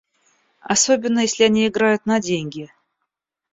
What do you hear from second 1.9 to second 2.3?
на